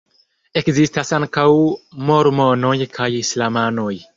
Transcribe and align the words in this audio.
Ekzistas 0.61 1.11
ankaŭ 1.17 1.45
mormonoj 2.09 2.75
kaj 2.99 3.11
islamanoj. 3.21 3.95